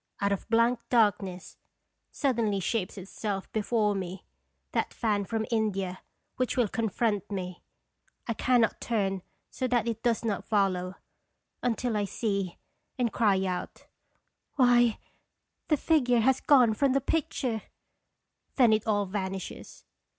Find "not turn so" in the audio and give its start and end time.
8.61-9.67